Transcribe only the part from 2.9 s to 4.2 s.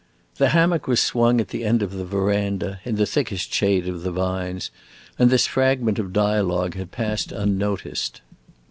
the thickest shade of the